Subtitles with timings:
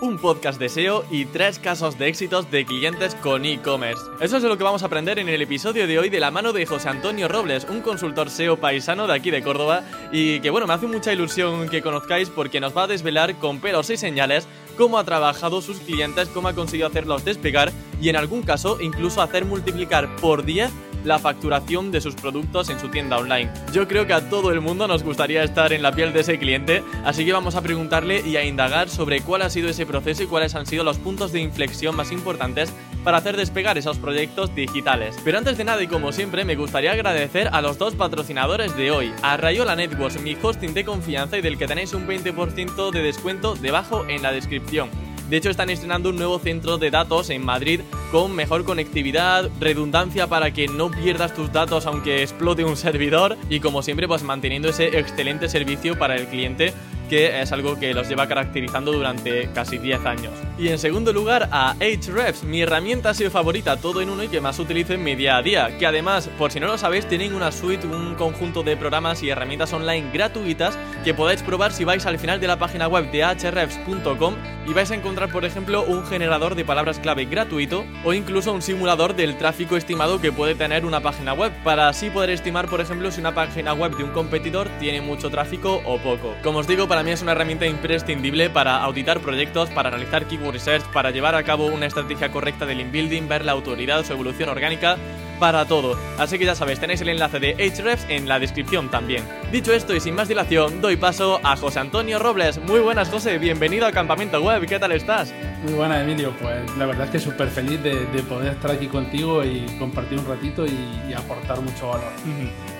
[0.00, 4.02] un podcast de SEO y tres casos de éxitos de clientes con e-commerce.
[4.20, 6.52] Eso es lo que vamos a aprender en el episodio de hoy de la mano
[6.52, 10.66] de José Antonio Robles, un consultor SEO paisano de aquí de Córdoba y que bueno,
[10.66, 14.48] me hace mucha ilusión que conozcáis porque nos va a desvelar con pelos y señales
[14.76, 17.70] cómo ha trabajado sus clientes, cómo ha conseguido hacerlos despegar
[18.00, 20.70] y en algún caso incluso hacer multiplicar por 10
[21.04, 23.50] la facturación de sus productos en su tienda online.
[23.72, 26.38] Yo creo que a todo el mundo nos gustaría estar en la piel de ese
[26.38, 30.22] cliente, así que vamos a preguntarle y a indagar sobre cuál ha sido ese proceso
[30.22, 32.72] y cuáles han sido los puntos de inflexión más importantes
[33.04, 35.16] para hacer despegar esos proyectos digitales.
[35.24, 38.90] Pero antes de nada y como siempre, me gustaría agradecer a los dos patrocinadores de
[38.90, 43.02] hoy, a Rayola Networks, mi hosting de confianza y del que tenéis un 20% de
[43.02, 44.90] descuento debajo en la descripción.
[45.30, 50.26] De hecho, están estrenando un nuevo centro de datos en Madrid con mejor conectividad, redundancia
[50.26, 54.70] para que no pierdas tus datos aunque explote un servidor y como siempre pues manteniendo
[54.70, 56.74] ese excelente servicio para el cliente
[57.10, 60.32] que es algo que los lleva caracterizando durante casi 10 años.
[60.58, 64.40] Y en segundo lugar a Ahrefs, mi herramienta SEO favorita todo en uno y que
[64.40, 67.34] más utilizo en mi día a día, que además, por si no lo sabéis, tienen
[67.34, 72.06] una suite, un conjunto de programas y herramientas online gratuitas que podéis probar si vais
[72.06, 74.34] al final de la página web de ahrefs.com
[74.66, 78.62] y vais a encontrar, por ejemplo, un generador de palabras clave gratuito o incluso un
[78.62, 82.80] simulador del tráfico estimado que puede tener una página web, para así poder estimar, por
[82.80, 86.34] ejemplo, si una página web de un competidor tiene mucho tráfico o poco.
[86.44, 90.54] Como os digo, para mí es una herramienta imprescindible para auditar proyectos, para realizar keyword
[90.54, 94.48] research, para llevar a cabo una estrategia correcta del inbuilding, ver la autoridad, su evolución
[94.48, 94.96] orgánica,
[95.40, 95.98] para todo.
[96.18, 99.24] Así que ya sabéis, tenéis el enlace de Hrefs en la descripción también.
[99.50, 102.60] Dicho esto y sin más dilación, doy paso a José Antonio Robles.
[102.62, 105.34] Muy buenas, José, bienvenido a Campamento Web, ¿qué tal estás?
[105.64, 106.32] Muy buenas, Emilio.
[106.40, 107.94] Pues la verdad es que súper feliz de,
[108.28, 112.12] poder estar aquí contigo y compartir un ratito y, aportar mucho valor.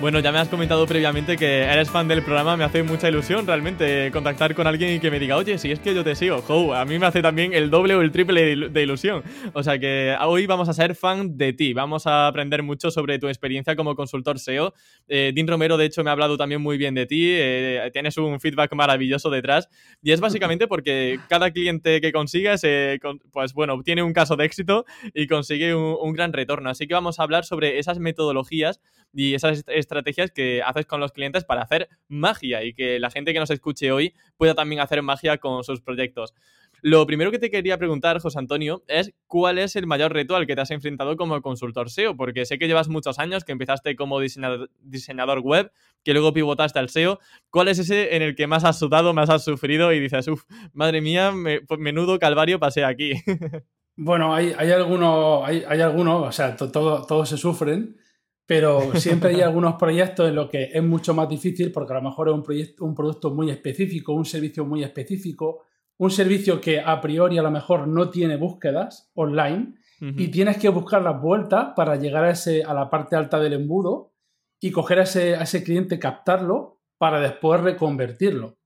[0.00, 3.46] Bueno, ya me has comentado previamente que eres fan del programa, me hace mucha ilusión
[3.46, 6.42] realmente contactar con alguien y que me diga, oye, si es que yo te sigo,
[6.42, 9.22] jo, a mí me hace también el doble o el triple de ilusión.
[9.52, 13.18] O sea que hoy vamos a ser fan de ti, vamos a aprender mucho sobre
[13.18, 14.74] tu experiencia como consultor SEO.
[15.08, 17.28] Eh, Dean Romero, de hecho, me ha hablado también muy bien de ti.
[17.30, 19.68] Eh, tienes un feedback maravilloso detrás.
[20.02, 22.98] Y es básicamente porque cada cliente que consigues, eh,
[23.32, 24.84] pues bueno, obtiene un caso de éxito
[25.14, 26.70] y consigue un, gran retorno.
[26.70, 28.80] Así que vamos a hablar sobre esas metodologías
[29.12, 33.32] y esas estrategias que haces con los clientes para hacer magia y que la gente
[33.32, 36.34] que nos escuche hoy pueda también hacer magia con sus proyectos.
[36.82, 40.46] Lo primero que te quería preguntar, José Antonio, es cuál es el mayor reto al
[40.46, 43.96] que te has enfrentado como consultor SEO, porque sé que llevas muchos años, que empezaste
[43.96, 45.72] como diseñador, web,
[46.04, 47.18] que luego pivotaste al SEO.
[47.50, 50.44] ¿Cuál es ese en el que más has sudado, más has sufrido y dices, uff,
[50.72, 51.32] madre mía,
[51.66, 53.12] pues menudo calvario pasé aquí?
[54.02, 57.98] Bueno, hay, algunos, hay, algunos, o sea, todos se sufren,
[58.46, 62.02] pero siempre hay algunos proyectos en los que es mucho más difícil porque a lo
[62.02, 65.66] mejor es un, proyecto, un producto muy específico, un servicio muy específico,
[66.00, 70.70] un servicio que a priori a lo mejor no tiene búsquedas online y tienes que
[70.70, 74.14] buscar las vueltas para llegar a, ese, a la parte alta del embudo
[74.58, 78.56] y coger a ese, a ese cliente, captarlo para después reconvertirlo.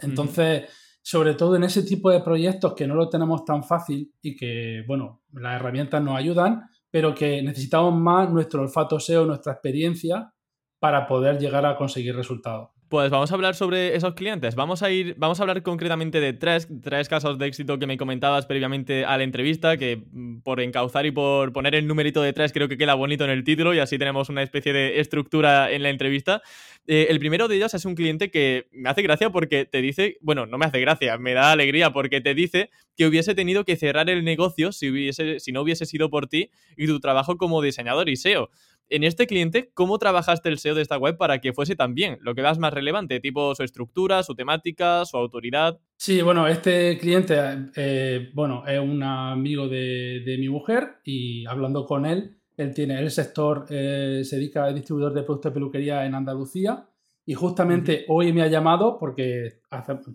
[0.00, 0.64] Entonces,
[1.02, 4.82] sobre todo en ese tipo de proyectos que no lo tenemos tan fácil y que,
[4.88, 10.34] bueno, las herramientas nos ayudan, pero que necesitamos más nuestro olfato SEO, nuestra experiencia
[10.80, 12.70] para poder llegar a conseguir resultados.
[12.90, 14.56] Pues vamos a hablar sobre esos clientes.
[14.56, 17.96] Vamos a ir, vamos a hablar concretamente de tres, tres casos de éxito que me
[17.96, 22.32] comentabas previamente a la entrevista, que mm, por encauzar y por poner el numerito de
[22.32, 25.70] tres creo que queda bonito en el título y así tenemos una especie de estructura
[25.70, 26.42] en la entrevista.
[26.88, 30.16] Eh, el primero de ellos es un cliente que me hace gracia porque te dice,
[30.20, 33.76] bueno, no me hace gracia, me da alegría porque te dice que hubiese tenido que
[33.76, 37.62] cerrar el negocio si, hubiese, si no hubiese sido por ti y tu trabajo como
[37.62, 38.50] diseñador y SEO
[38.90, 42.18] en este cliente, ¿cómo trabajaste el SEO de esta web para que fuese tan bien?
[42.20, 45.78] Lo que das más relevante, tipo su estructura, su temática, su autoridad.
[45.96, 47.36] Sí, bueno, este cliente,
[47.76, 53.10] eh, bueno, es un amigo de, mi mujer y hablando con él, él tiene el
[53.10, 56.86] sector, eh, se dedica a distribuidor de productos de peluquería en Andalucía
[57.24, 59.60] y justamente hoy me ha llamado porque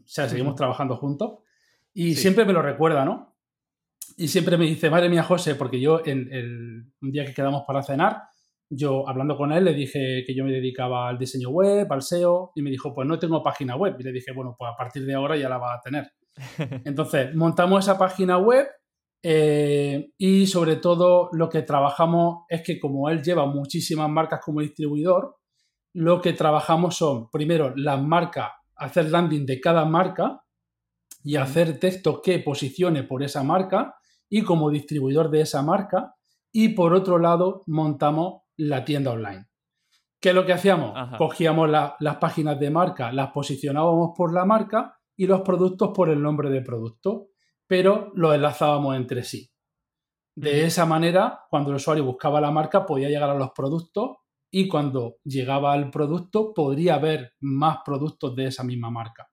[0.06, 1.40] seguimos trabajando juntos
[1.94, 3.36] y siempre me lo recuerda, ¿no?
[4.18, 7.64] Y siempre me dice, madre mía, José, porque yo en el, un día que quedamos
[7.66, 8.24] para cenar,
[8.70, 12.52] yo hablando con él le dije que yo me dedicaba al diseño web, al SEO,
[12.56, 13.96] y me dijo, pues no tengo página web.
[14.00, 16.12] Y le dije, bueno, pues a partir de ahora ya la va a tener.
[16.86, 18.68] Entonces, montamos esa página web
[19.24, 24.62] eh, y sobre todo lo que trabajamos es que como él lleva muchísimas marcas como
[24.62, 25.38] distribuidor,
[25.94, 30.44] lo que trabajamos son, primero, las marcas, hacer landing de cada marca
[31.24, 33.96] y hacer texto que posicione por esa marca
[34.30, 36.14] y como distribuidor de esa marca.
[36.52, 39.48] Y por otro lado, montamos la tienda online.
[40.20, 40.94] ¿Qué es lo que hacíamos?
[41.18, 46.22] Cogíamos las páginas de marca, las posicionábamos por la marca y los productos por el
[46.22, 47.30] nombre de producto.
[47.68, 49.50] pero los enlazábamos entre sí.
[50.36, 54.18] De esa manera, cuando el usuario buscaba la marca, podía llegar a los productos
[54.52, 59.30] y cuando llegaba al producto, podría haber más productos de esa misma marca.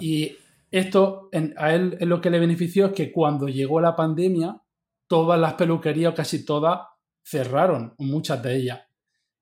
[0.00, 0.36] Y
[0.70, 4.60] esto a él lo que le benefició es que cuando llegó la pandemia,
[5.06, 6.80] todas las peluquerías, casi todas,
[7.26, 8.80] cerraron, muchas de ellas.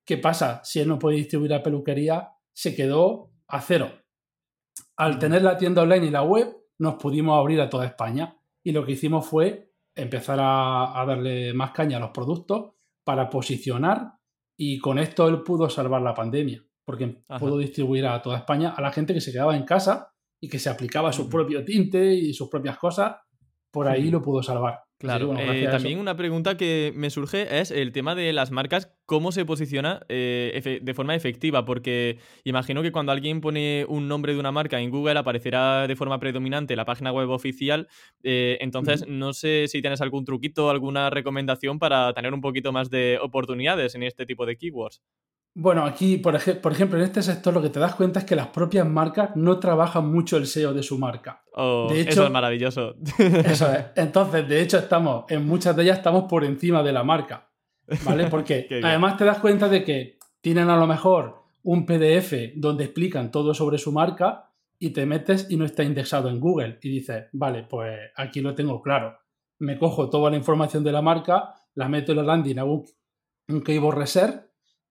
[0.03, 0.61] ¿Qué pasa?
[0.63, 3.91] Si él no puede distribuir la peluquería, se quedó a cero.
[4.97, 8.37] Al tener la tienda online y la web, nos pudimos abrir a toda España.
[8.63, 12.73] Y lo que hicimos fue empezar a, darle más caña a los productos
[13.03, 14.13] para posicionar
[14.57, 18.81] y con esto él pudo salvar la pandemia, porque pudo distribuir a toda España a
[18.81, 20.11] la gente que se quedaba en casa
[20.41, 23.15] y que se aplicaba su propio tinte y sus propias cosas,
[23.71, 24.84] por ahí lo pudo salvar.
[24.97, 29.33] Claro, eh, también una pregunta que me surge es el tema de las marcas, cómo
[29.33, 34.39] se posiciona eh, de forma efectiva, porque imagino que cuando alguien pone un nombre de
[34.39, 37.89] una marca en Google aparecerá de forma predominante la página web oficial,
[38.23, 42.89] eh, entonces no sé si tienes algún truquito, alguna recomendación para tener un poquito más
[42.89, 45.01] de oportunidades en este tipo de keywords.
[45.57, 48.47] Bueno, aquí, por, ejemplo, en este sector lo que te das cuenta es que las
[48.47, 51.43] propias marcas no trabajan mucho el SEO de su marca.
[51.53, 52.95] Oh, de hecho, eso es maravilloso.
[53.17, 53.85] Eso es.
[53.95, 57.49] Entonces, de hecho, estamos, en muchas de ellas estamos por encima de la marca.
[58.03, 58.27] ¿Vale?
[58.27, 63.31] Porque además te das cuenta de que tienen a lo mejor un PDF donde explican
[63.31, 66.79] todo sobre su marca y te metes y no está indexado en Google.
[66.81, 69.17] Y dices, vale, pues aquí lo tengo claro.
[69.59, 72.83] Me cojo toda la información de la marca, la meto en la landing a un,
[73.47, 74.41] un keyword reserve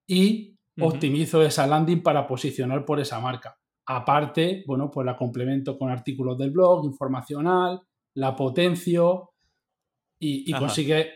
[0.07, 3.57] y optimizo esa landing para posicionar por esa marca.
[3.87, 7.81] Aparte, bueno, pues la complemento con artículos del blog, informacional,
[8.15, 9.31] la potencio
[10.19, 11.11] y, consigue,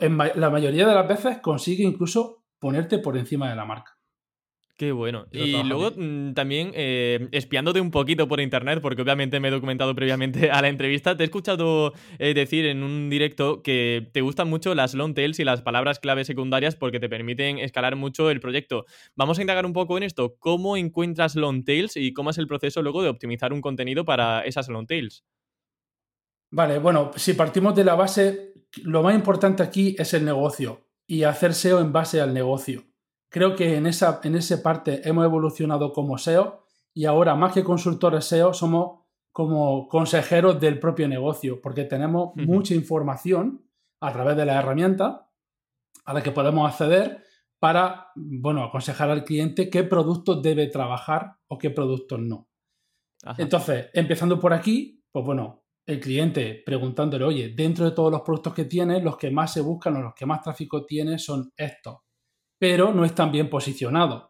[0.00, 3.99] en la mayoría de las veces consigue incluso ponerte por encima de la marca.
[4.80, 5.26] Qué bueno.
[5.30, 9.94] y luego mm, también, eh, espiándote un poquito por internet, porque obviamente me he documentado
[9.94, 14.48] previamente a la entrevista, te he escuchado eh, decir en un directo que te gustan
[14.48, 18.40] mucho las long tails y las palabras clave secundarias porque te permiten escalar mucho el
[18.40, 18.86] proyecto.
[19.14, 20.36] Vamos a indagar un poco en esto.
[20.38, 24.46] ¿Cómo encuentras long tails y cómo es el proceso luego de optimizar un contenido para
[24.46, 25.26] esas long tails?
[26.52, 31.24] Vale, bueno, si partimos de la base, lo más importante aquí es el negocio y
[31.24, 32.89] hacer SEO en base al negocio
[33.30, 37.64] creo que en esa, en esa parte hemos evolucionado como SEO y ahora más que
[37.64, 39.00] consultores SEO somos
[39.32, 43.64] como consejeros del propio negocio porque tenemos mucha información
[44.00, 45.30] a través de la herramienta
[46.04, 47.22] a la que podemos acceder
[47.60, 52.48] para, bueno, aconsejar al cliente qué productos debe trabajar o qué productos no.
[53.36, 58.54] Entonces, empezando por aquí, pues bueno, el cliente preguntándole, oye, dentro de todos los productos
[58.54, 61.98] que tienes, los que más se buscan o los que más tráfico tiene son estos
[62.60, 64.28] pero no están bien posicionados.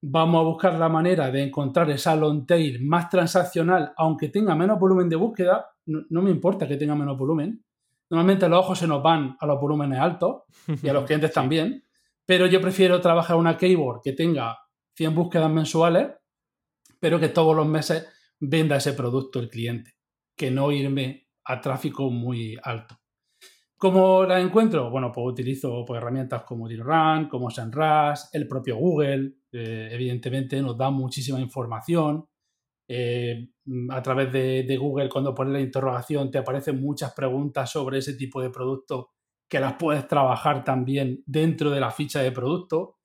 [0.00, 4.78] Vamos a buscar la manera de encontrar esa long tail más transaccional, aunque tenga menos
[4.78, 7.64] volumen de búsqueda, no, me importa que tenga menos volumen.
[8.08, 10.42] Normalmente los ojos se nos van a los volúmenes altos
[10.80, 11.84] y a los clientes también,
[12.24, 14.56] pero yo prefiero trabajar una keyword que tenga
[14.94, 16.10] 100 búsquedas mensuales,
[17.00, 18.06] pero que todos los meses
[18.38, 19.96] venda ese producto el cliente,
[20.36, 22.96] que no irme a tráfico muy alto.
[23.78, 24.88] ¿Cómo la encuentro?
[24.90, 30.90] Bueno, pues utilizo pues, herramientas como DealRun, como SEMrush, el propio Google, evidentemente nos da
[30.90, 32.26] muchísima información.
[32.88, 33.50] Eh,
[33.90, 38.40] a través de, Google, cuando pones la interrogación, te aparecen muchas preguntas sobre ese tipo
[38.40, 39.10] de producto
[39.46, 42.96] que las puedes trabajar también dentro de la ficha de producto.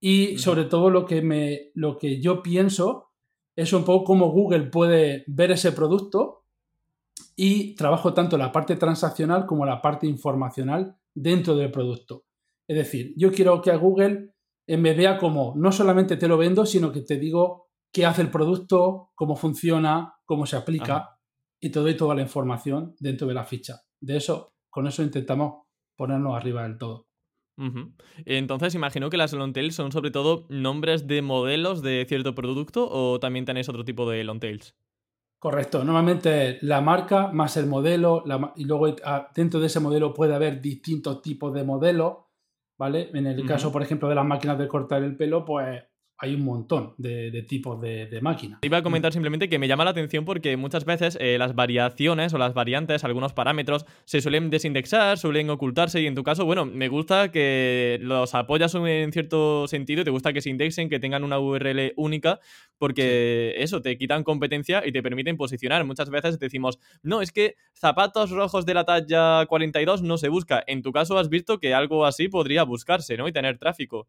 [0.00, 3.10] Y sobre todo lo que, me, lo que yo pienso
[3.56, 6.43] es un poco cómo Google puede ver ese producto
[7.36, 12.24] y trabajo tanto la parte transaccional como la parte informacional dentro del producto.
[12.68, 14.34] Es decir, yo quiero que a Google
[14.66, 18.22] eh, me vea como no solamente te lo vendo, sino que te digo qué hace
[18.22, 21.18] el producto, cómo funciona, cómo se aplica
[21.60, 23.82] y te doy toda la información dentro de la ficha.
[24.00, 25.64] De eso, con eso intentamos
[25.96, 27.06] ponernos arriba del todo.
[28.24, 32.88] Entonces, imagino que las long tails son sobre todo nombres de modelos de cierto producto
[32.90, 34.74] o también tenéis otro tipo de long tails.
[35.44, 35.84] Correcto.
[35.84, 38.24] Normalmente la marca más el modelo
[38.56, 38.96] y luego
[39.34, 42.14] dentro de ese modelo puede haber distintos tipos de modelos,
[42.78, 43.10] ¿vale?
[43.12, 45.84] En el caso, por ejemplo, de las máquinas de cortar el pelo, pues
[46.18, 48.60] hay un montón de, tipos de, de, máquinas.
[48.62, 52.32] Iba a comentar simplemente que me llama la atención porque muchas veces eh, las variaciones
[52.32, 56.66] o las variantes, algunos parámetros, se suelen desindexar, suelen ocultarse y en tu caso, bueno,
[56.66, 61.00] me gusta que los apoyas en cierto sentido y te gusta que se indexen, que
[61.00, 62.40] tengan una URL única,
[62.78, 65.84] porque eso, te quitan competencia y te permiten posicionar.
[65.84, 70.62] Muchas veces decimos, no, es que zapatos rojos de la talla 42 no se busca.
[70.66, 73.26] En tu caso has visto que algo así podría buscarse, ¿no?
[73.26, 74.06] Y tener tráfico.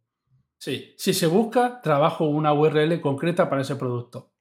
[0.66, 4.34] Sí, si se busca, trabajo una URL concreta para ese producto.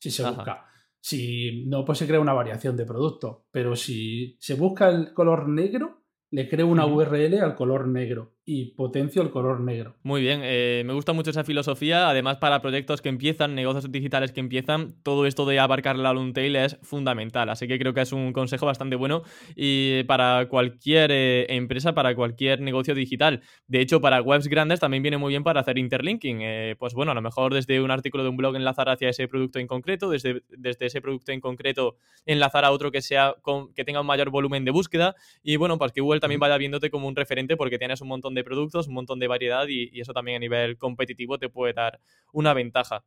[0.00, 0.66] Si se busca.
[1.00, 3.46] Si no, pues se crea una variación de producto.
[3.52, 8.64] Pero si se busca el color negro, le creo una URL al color negro y
[8.64, 9.94] potencio el color negro.
[10.02, 12.08] Muy bien, eh, me gusta mucho esa filosofía.
[12.08, 16.32] Además, para proyectos que empiezan, negocios digitales que empiezan, todo esto de abarcar la long
[16.32, 17.50] tail es fundamental.
[17.50, 19.22] Así que creo que es un consejo bastante bueno
[19.54, 23.42] y para cualquier eh, empresa, para cualquier negocio digital.
[23.66, 26.38] De hecho, para webs grandes también viene muy bien para hacer interlinking.
[26.40, 29.28] Eh, pues bueno, a lo mejor desde un artículo de un blog enlazar hacia ese
[29.28, 33.34] producto en concreto, desde, desde ese producto en concreto enlazar a otro que sea
[33.76, 36.88] que tenga un mayor volumen de búsqueda y bueno, pues que Google también vaya viéndote
[36.88, 40.12] como un referente porque tienes un montón de productos, un montón de variedad y, eso
[40.12, 42.00] también a nivel competitivo te puede dar
[42.32, 43.04] una ventaja.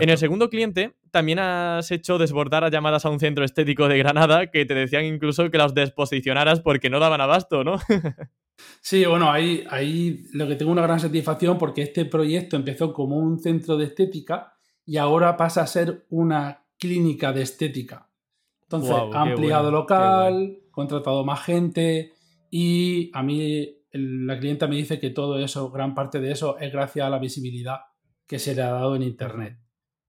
[0.00, 3.98] En el segundo cliente también has hecho desbordar a llamadas a un centro estético de
[3.98, 7.76] Granada que te decían incluso que los desposicionaras porque no daban abasto, ¿no?
[8.80, 13.18] sí, bueno, ahí, ahí lo que tengo una gran satisfacción porque este proyecto empezó como
[13.18, 18.08] un centro de estética y ahora pasa a ser una clínica de estética.
[18.62, 22.12] Entonces, ha ampliado local, contratado más gente
[22.50, 26.72] y a mí la clienta me dice que todo eso, gran parte de eso, es
[26.72, 27.80] gracias a la visibilidad
[28.26, 29.58] que se le ha dado en Internet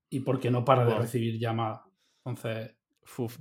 [0.10, 1.81] y porque no para de recibir llamadas.
[2.25, 2.75] Entonces,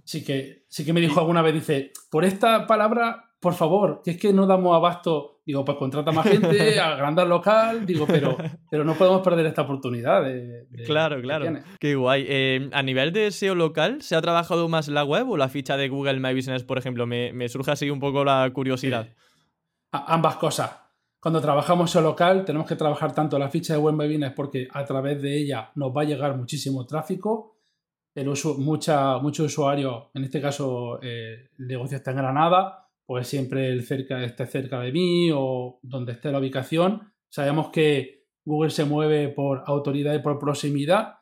[0.05, 4.13] sí que, sí que me dijo alguna vez, dice, por esta palabra, por favor, que
[4.13, 5.37] es que no damos abasto.
[5.45, 8.37] Digo, pues contrata más gente, agranda el local, digo, pero,
[8.71, 10.23] pero no podemos perder esta oportunidad.
[10.23, 11.61] De, claro, claro.
[11.81, 12.27] Qué guay.
[12.29, 15.79] Eh, a nivel de SEO local, ¿se ha trabajado más la web o la ficha
[15.79, 17.07] de Google My Business, por ejemplo?
[17.07, 19.09] Me, me surge así un poco la curiosidad
[19.93, 20.71] ambas cosas.
[21.21, 24.85] Cuando trabajamos en local, tenemos que trabajar tanto la ficha de Web Business porque a
[24.85, 27.57] través de ella nos va a llegar muchísimo tráfico.
[28.15, 33.27] El uso, mucha, muchos usuarios, en este caso eh, el negocio está en Granada, pues
[33.27, 37.13] siempre el cerca, esté cerca de mí o donde esté la ubicación.
[37.29, 41.17] Sabemos que Google se mueve por autoridad y por proximidad.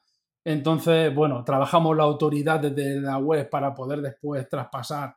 [0.44, 5.16] Entonces, bueno, trabajamos la autoridad desde la web para poder después traspasar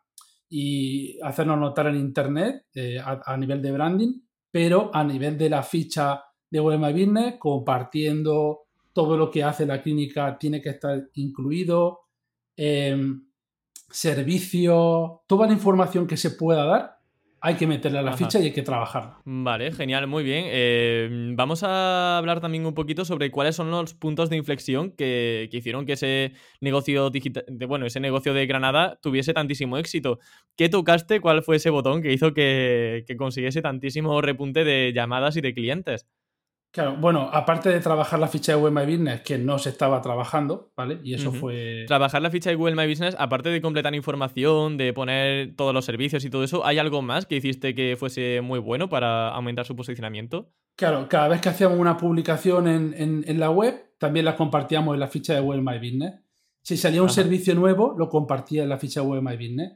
[0.50, 4.14] y hacernos notar en Internet eh, a, nivel de branding,
[4.52, 9.66] pero a nivel de la ficha de Web My Business, compartiendo todo lo que hace
[9.66, 12.02] la clínica tiene que estar incluido,
[12.56, 13.26] em,
[13.90, 16.99] servicio, toda la información que se pueda dar
[17.42, 19.20] hay que meterle a la ficha y hay que trabajarla.
[19.26, 20.46] Vale, genial, muy bien.
[20.48, 25.50] Eh, vamos a hablar también un poquito sobre cuáles son los puntos de inflexión que,
[25.52, 30.20] hicieron que ese negocio digital, de, bueno, ese negocio de Granada tuviese tantísimo éxito.
[30.56, 31.22] ¿Qué tocaste?
[31.22, 35.54] ¿Cuál fue ese botón que hizo que, que consiguiese tantísimo repunte de llamadas y de
[35.54, 36.08] clientes?
[36.72, 40.02] Claro, bueno, aparte de trabajar la ficha de Google My Business, que no se estaba
[40.04, 41.00] trabajando, ¿vale?
[41.04, 41.86] Y eso fue.
[41.88, 45.84] Trabajar la ficha de Google My Business, aparte de completar información, de poner todos los
[45.84, 49.66] servicios y todo eso, ¿hay algo más que hiciste que fuese muy bueno para aumentar
[49.66, 50.52] su posicionamiento?
[50.76, 55.08] Claro, cada vez que hacíamos una publicación en, la web, también la compartíamos en la
[55.08, 56.20] ficha de Google My Business.
[56.62, 59.74] Si salía un servicio nuevo, lo compartía en la ficha de Google My Business.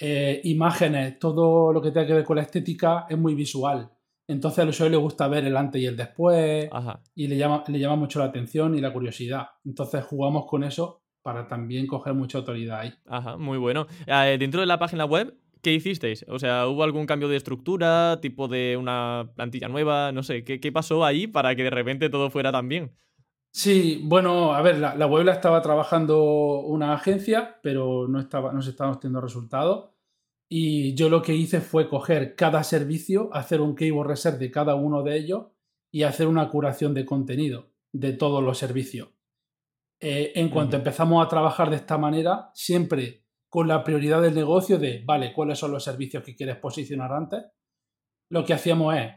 [0.00, 3.88] Eh, imágenes, todo lo que tenga que ver con la estética es muy visual.
[4.28, 6.68] Entonces al usuario le gusta ver el antes y el después
[7.14, 9.48] y le llama, le llama mucho la atención y la curiosidad.
[9.64, 12.94] Entonces jugamos con eso para también coger mucha autoridad ahí.
[13.06, 13.86] Ajá, muy bueno.
[14.06, 16.26] Eh, dentro de la página web, ¿qué hicisteis?
[16.28, 20.12] O sea, ¿hubo algún cambio de estructura, tipo de una plantilla nueva?
[20.12, 22.92] No sé, ¿qué, pasó ahí para que de repente todo fuera tan bien?
[23.50, 28.60] Sí, bueno, a ver, la, web la estaba trabajando una agencia, pero no, estaba, no
[28.60, 29.90] se estaban obteniendo resultados.
[30.48, 34.74] Y yo lo que hice fue coger cada servicio, hacer un keyword reserve de cada
[34.74, 35.48] uno de ellos
[35.90, 39.10] y hacer una curación de contenido de todos los servicios.
[40.00, 44.78] Eh, en cuanto empezamos a trabajar de esta manera, siempre con la prioridad del negocio
[44.78, 47.44] de, vale, ¿cuáles son los servicios que quieres posicionar antes?
[48.30, 49.12] Lo que hacíamos es,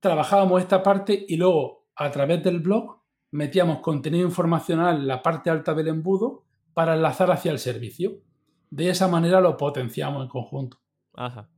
[0.00, 5.50] trabajábamos esta parte y luego a través del blog metíamos contenido informacional en la parte
[5.50, 6.44] alta del embudo
[6.74, 8.22] para enlazar hacia el servicio.
[8.70, 10.78] De esa manera lo potenciamos en conjunto.
[11.14, 11.48] Ajá.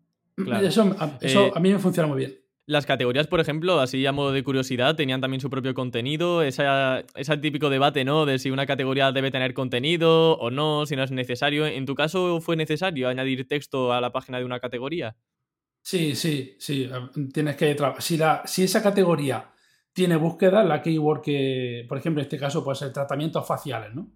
[0.63, 2.39] Eso, eh, a mí me funciona muy bien.
[2.67, 6.43] Las categorías, por ejemplo, así a modo de curiosidad, tenían también su propio contenido.
[6.43, 8.27] Esa, ese típico debate, ¿no?
[8.27, 11.67] De si una categoría debe tener contenido o no, si no es necesario.
[11.67, 15.17] ¿En tu caso fue necesario añadir texto a la página de una categoría?
[15.83, 16.91] Sí, sí, sí.
[17.33, 19.51] Tienes que si, la, si esa categoría
[19.95, 24.11] tiene búsqueda, la keyword que, por ejemplo, en este caso puede ser tratamientos faciales, ¿no?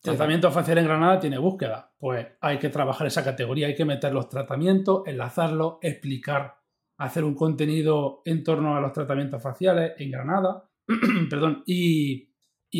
[0.00, 1.92] Tratamiento facial en Granada tiene búsqueda.
[1.98, 6.56] Pues hay que trabajar esa categoría, hay que meter los tratamientos, enlazarlos, explicar,
[6.98, 10.68] hacer un contenido en torno a los tratamientos faciales en Granada.
[11.30, 12.34] Perdón, y,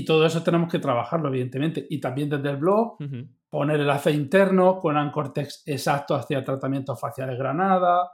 [0.05, 1.87] todo eso tenemos que trabajarlo, evidentemente.
[1.89, 2.99] Y también desde el blog,
[3.49, 8.13] poner enlace interno con anchor text exacto hacia tratamientos faciales Granada,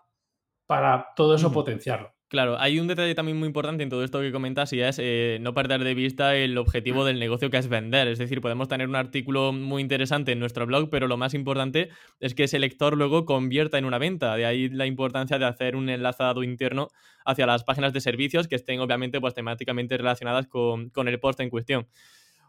[0.67, 2.15] para todo eso potenciarlo.
[2.33, 5.37] Claro, hay un detalle también muy importante en todo esto que comentas y es eh,
[5.43, 8.09] no perder de vista el objetivo del negocio que es vender.
[8.09, 11.91] Es decir, podemos tener un artículo muy interesante en nuestro blog, pero lo más importante
[12.21, 14.35] es que ese lector luego convierta en una venta.
[14.35, 16.89] De ahí la importancia de hacer un enlazado interno
[17.27, 21.51] hacia las páginas de servicios que estén obviamente pues, temáticamente relacionadas con, el post en
[21.51, 21.87] cuestión.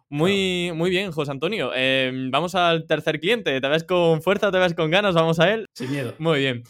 [0.07, 1.73] Muy, muy bien, José Antonio.
[1.75, 3.59] Em, vamos al tercer cliente.
[3.59, 4.49] ¿Te ves con fuerza?
[4.49, 5.13] ¿Te ves con ganas?
[5.13, 5.65] Vamos a él.
[5.73, 6.15] Sin miedo.
[6.19, 6.63] Muy bien.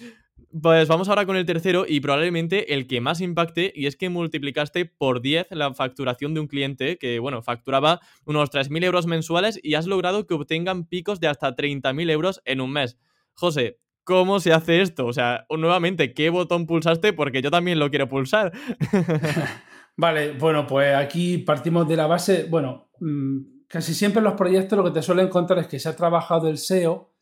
[0.62, 4.10] Pues vamos ahora con el tercero y probablemente el que más impacte y es que
[4.10, 9.60] multiplicaste por 10 la facturación de un cliente que, bueno, facturaba unos 3.000 euros mensuales
[9.64, 13.00] y has logrado que obtengan picos de hasta 30.000 euros en un mes.
[13.34, 15.08] José, ¿cómo se hace esto?
[15.08, 17.14] O sea, nuevamente, ¿qué botón pulsaste?
[17.14, 18.52] Porque yo también lo quiero pulsar.
[19.98, 24.78] vale, bueno, pues aquí partimos de la base, bueno, mm, casi siempre en los proyectos
[24.78, 27.13] lo que te suelen encontrar es que se ha trabajado el SEO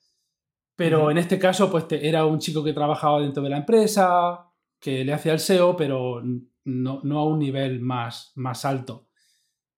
[0.76, 4.48] pero en este caso, pues era un chico que trabajaba dentro de la empresa,
[4.80, 6.22] que le hacía el SEO, pero
[6.66, 9.08] no, a un nivel más, más alto.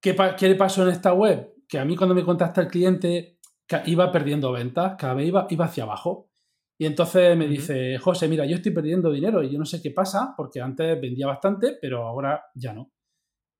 [0.01, 1.53] ¿Qué, ¿Qué, le pasó en esta web?
[1.67, 3.39] Que a mí cuando me contacta el cliente
[3.85, 6.29] iba perdiendo ventas, cada vez iba, iba hacia abajo.
[6.77, 9.91] Y entonces me dice, José, mira, yo estoy perdiendo dinero y yo no sé qué
[9.91, 12.91] pasa, porque antes vendía bastante, pero ahora ya no.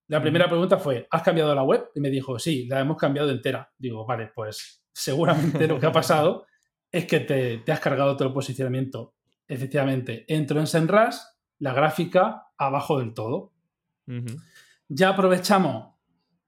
[0.10, 1.90] La primera pregunta fue, ¿has cambiado la web?
[1.96, 3.72] Y me dijo, sí, la hemos cambiado entera.
[3.78, 6.46] Digo, vale, pues seguramente lo que ha pasado
[6.93, 9.15] es que te, has cargado todo el posicionamiento.
[9.47, 13.51] Efectivamente, entro en Senras, la gráfica abajo del todo.
[14.88, 15.95] Ya aprovechamos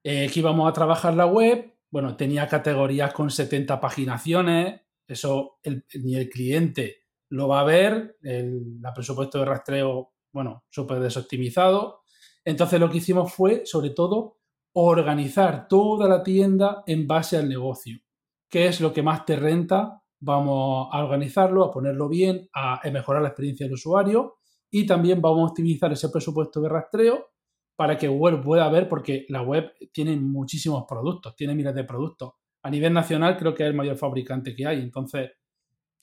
[0.03, 1.73] eh, que íbamos a trabajar la web.
[1.89, 4.81] Bueno, tenía categorías con 70 paginaciones.
[5.07, 5.59] Eso
[5.95, 8.17] ni el cliente lo va a ver.
[8.21, 12.03] El presupuesto de rastreo, bueno, súper desoptimizado.
[12.43, 14.37] Entonces lo que hicimos fue, sobre todo,
[14.73, 17.99] organizar toda la tienda en base al negocio.
[18.47, 23.21] ¿Qué es lo que más te renta vamos a organizarlo, a ponerlo bien, a, mejorar
[23.21, 24.37] la experiencia del usuario
[24.69, 27.31] y también vamos a optimizar ese presupuesto de rastreo
[27.75, 32.33] para que Google pueda ver, porque la web tiene muchísimos productos, tiene miles de productos.
[32.63, 35.31] A nivel nacional creo que es el mayor fabricante que hay, entonces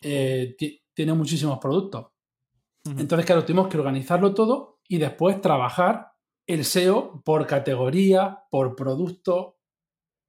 [0.01, 0.55] eh,
[0.95, 2.09] tiene muchísimos productos.
[2.85, 6.13] Entonces, claro, tenemos que organizarlo todo y después trabajar
[6.47, 9.59] el SEO por categoría, por producto,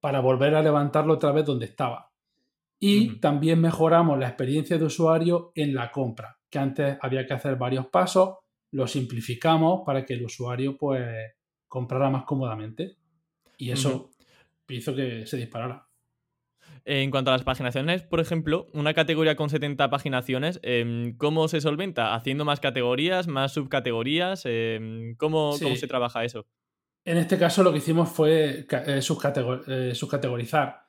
[0.00, 2.13] para volver a levantarlo otra vez donde estaba.
[2.78, 7.56] Y también mejoramos la experiencia de usuario en la compra, que antes había que hacer
[7.56, 8.38] varios pasos,
[8.72, 11.32] lo simplificamos para que el usuario pues
[11.68, 12.96] comprara más cómodamente.
[13.56, 14.10] Y eso
[14.68, 15.86] hizo que se disparara.
[16.86, 21.62] En cuanto a las paginaciones, por ejemplo, una categoría con 70 paginaciones, em, ¿cómo se
[21.62, 22.14] solventa?
[22.14, 24.42] ¿Haciendo más categorías, más subcategorías?
[24.44, 26.46] Em, ¿cómo, se trabaja eso?
[27.06, 30.83] En este caso lo que hicimos fue eh, subcategorizar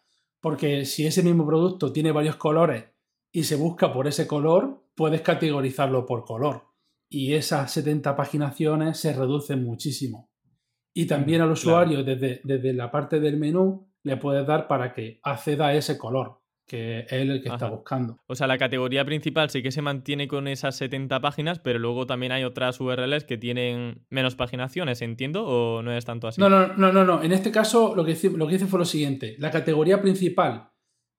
[0.45, 2.85] porque si ese mismo producto tiene varios colores
[3.31, 6.65] y se busca por ese color, puedes categorizarlo por color.
[7.09, 10.29] Y esas 70 paginaciones se reducen muchísimo.
[10.93, 15.19] Y también al usuario, desde, desde, la parte del menú, le puedes dar para que
[15.23, 18.17] acceda a ese color que es el que está buscando.
[18.27, 22.07] O sea, la categoría principal sí que se mantiene con esas 70 páginas, pero luego
[22.07, 25.45] también hay otras URLs que tienen menos paginaciones, ¿entiendo?
[25.45, 26.41] ¿O no es tanto así?
[26.41, 27.03] No, no, no, no.
[27.03, 27.21] no.
[27.21, 29.35] En este caso lo que, hice, lo que hice fue lo siguiente.
[29.39, 30.71] La categoría principal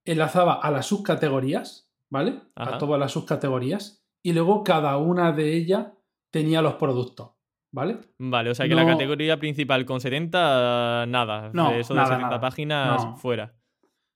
[0.05, 2.41] enlazaba a las subcategorías, ¿vale?
[2.55, 4.05] A todas las subcategorías.
[4.23, 5.89] Y luego cada una de ellas
[6.33, 7.31] tenía los productos.
[7.73, 7.99] ¿Vale?
[8.19, 11.51] Vale, o sea que la categoría principal con 70, nada.
[11.53, 13.55] No, eso de 70 páginas fuera.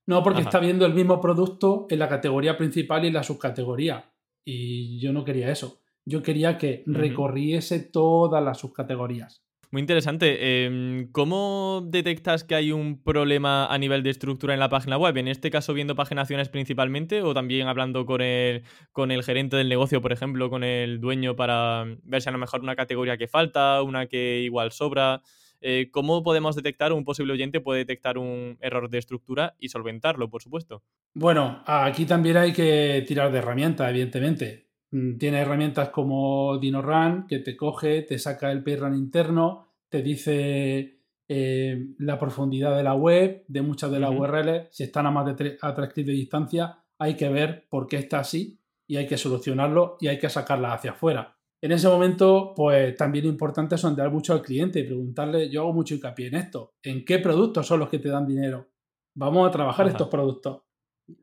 [0.07, 4.11] No, porque está viendo el mismo producto en la categoría principal y en la subcategoría.
[4.43, 5.81] Y yo no quería eso.
[6.05, 9.43] Yo quería que recorriese todas las subcategorías.
[9.71, 10.65] Muy interesante.
[10.65, 15.15] Em, ¿Cómo detectas que hay un problema a nivel de estructura en la página web?
[15.15, 19.69] En este caso, viendo paginaciones principalmente, o también hablando con el, con el gerente del
[19.69, 23.29] negocio, por ejemplo, con el dueño, para ver si a lo mejor una categoría que
[23.29, 25.21] falta, una que igual sobra.
[25.61, 30.29] Eh, ¿Cómo podemos detectar, un posible oyente puede detectar un error de estructura y solventarlo,
[30.29, 30.83] por supuesto?
[31.13, 34.69] Bueno, aquí también hay que tirar de herramientas, evidentemente.
[34.91, 40.99] Mm, tiene herramientas como DinoRun, que te coge, te saca el PageRun interno, te dice
[41.27, 44.67] eh, la profundidad de la web, de muchas de las URLs.
[44.71, 45.59] Si están a más de 3
[45.93, 50.07] clics de distancia, hay que ver por qué está así y hay que solucionarlo y
[50.07, 51.37] hay que sacarla hacia afuera.
[51.63, 55.73] En ese momento, pues también es importante sondear mucho al cliente y preguntarle, yo hago
[55.73, 58.71] mucho hincapié en esto, ¿en qué productos son los que te dan dinero?
[59.15, 60.63] Vamos a trabajar estos productos.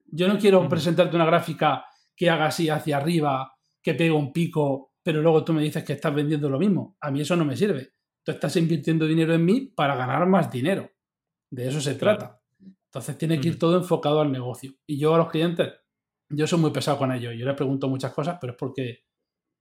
[0.07, 4.93] Yo no quiero presentarte una gráfica que haga así hacia arriba, que pegue un pico,
[5.03, 6.97] pero luego tú me dices que estás vendiendo lo mismo.
[7.01, 7.95] A mí eso no me sirve.
[8.25, 10.91] Tú estás invirtiendo dinero en mí para ganar más dinero.
[11.51, 12.41] De eso se trata.
[12.61, 14.73] Entonces tiene que ir todo enfocado al negocio.
[14.87, 15.73] Y yo a los clientes,
[16.31, 17.35] yo soy muy pesado con ellos.
[17.37, 19.08] Yo les pregunto muchas cosas, pero es porque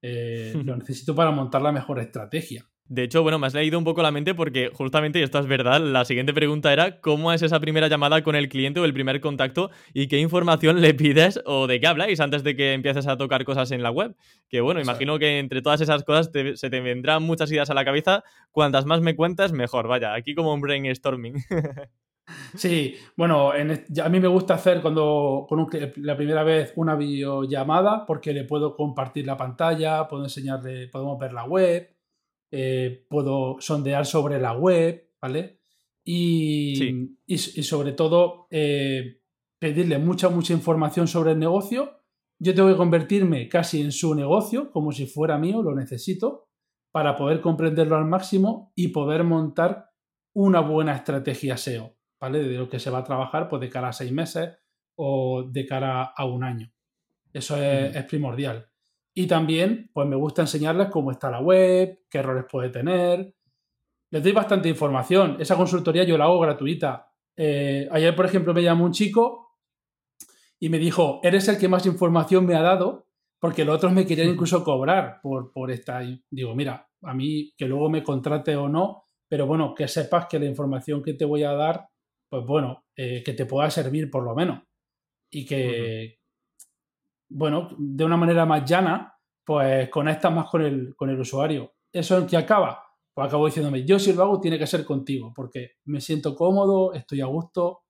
[0.02, 2.66] Eh, lo necesito para montar la mejor estrategia.
[2.90, 5.46] De hecho, bueno, me has leído un poco la mente porque justamente, y esto es
[5.46, 8.94] verdad, la siguiente pregunta era cómo es esa primera llamada con el cliente o el
[8.94, 13.06] primer contacto y qué información le pides o de qué habláis antes de que empieces
[13.08, 14.16] a tocar cosas en la web.
[14.48, 17.84] Que bueno, imagino que entre todas esas cosas se te vendrán muchas ideas a la
[17.84, 18.24] cabeza.
[18.52, 19.90] Cuantas más me cuentas, mejor.
[19.90, 21.36] Vaya, aquí como un brainstorming.
[22.56, 28.34] Sí, bueno, a mí me gusta hacer cuando con la primera vez una videollamada porque
[28.34, 31.90] le puedo compartir la pantalla, puedo enseñarle, podemos ver la web,
[32.52, 35.60] eh, puedo sondear sobre la web, ¿vale?
[36.04, 39.20] Y, y, sobre todo eh,
[39.60, 42.02] pedirle mucha, mucha información sobre el negocio.
[42.40, 46.48] Yo tengo que convertirme casi en su negocio, como si fuera mío, lo necesito,
[46.92, 49.90] para poder comprenderlo al máximo y poder montar
[50.34, 52.44] una buena estrategia SEO, ¿vale?
[52.44, 54.58] De lo que se va a trabajar pues, de cara a seis meses
[54.96, 56.72] o de cara a un año.
[57.32, 58.68] Eso es primordial.
[59.14, 63.34] Y también, pues me gusta enseñarles cómo está la web, qué errores puede tener.
[64.12, 65.38] Les doy bastante información.
[65.40, 67.12] Esa consultoría yo la hago gratuita.
[67.36, 69.58] Eh, ayer, por ejemplo, me llamó un chico
[70.60, 73.08] y me dijo, eres el que más información me ha dado,
[73.40, 76.04] porque los otros me querían incluso cobrar por, por esta.
[76.04, 80.28] Y digo, mira, a mí que luego me contrate o no, pero bueno, que sepas
[80.28, 81.90] que la información que te voy a dar,
[82.30, 84.64] pues bueno, eh, que te pueda servir por lo menos.
[85.32, 86.20] Y que,
[87.30, 91.74] bueno, de una manera más llana, pues conectas más con el, con el usuario.
[91.92, 92.84] ¿Eso en qué acaba?
[93.14, 96.94] Pues acabo diciéndome, yo si lo hago tiene que ser contigo, porque me siento cómodo,
[96.94, 97.84] estoy a gusto,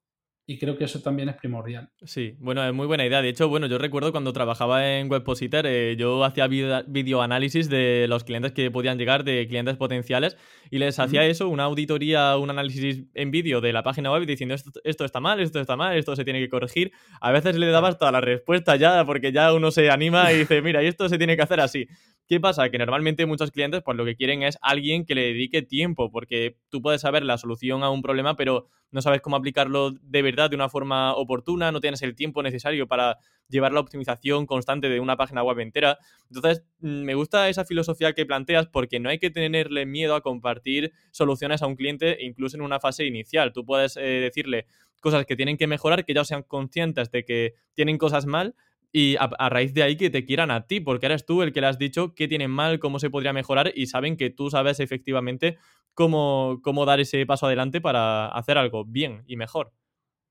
[0.50, 1.90] y creo que eso también es primordial.
[2.06, 3.22] Sí, bueno, es muy buena idea.
[3.22, 8.24] De hecho, bueno, yo recuerdo cuando trabajaba en Webpositor, eh, yo hacía videoanálisis de los
[8.24, 10.38] clientes que podían llegar, de clientes potenciales,
[10.72, 14.56] y les hacía eso, una auditoría, un análisis en vídeo de la página web diciendo
[14.56, 16.94] esto, esto, está mal, esto está mal, esto se tiene que corregir.
[17.20, 20.62] A veces le dabas toda la respuesta ya, porque ya uno se anima y dice,
[20.62, 21.90] mira, y esto se tiene que hacer así.
[22.28, 22.70] ¿Qué pasa?
[22.70, 26.58] Que normalmente muchos clientes pues lo que quieren es alguien que le dedique tiempo, porque
[26.70, 30.37] tú puedes saber la solución a un problema, pero no sabes cómo aplicarlo de verdad
[30.38, 33.18] de una forma oportuna, no tienes el tiempo necesario para
[33.50, 35.98] llevar la optimización constante de una página web entera.
[36.30, 40.22] Entonces, mm, me gusta esa filosofía que planteas porque no hay que tenerle miedo a
[40.22, 43.54] compartir soluciones a un cliente incluso en una fase inicial.
[43.54, 44.68] Tú puedes eh, decirle
[45.02, 48.56] cosas que tienen que mejorar, que ya sean conscientes de que tienen cosas mal
[48.92, 51.62] y a, raíz de ahí que te quieran a ti, porque eres tú el que
[51.62, 54.80] le has dicho qué tienen mal, cómo se podría mejorar y saben que tú sabes
[54.80, 55.58] efectivamente
[55.94, 59.72] cómo, cómo dar ese paso adelante para hacer algo bien y mejor.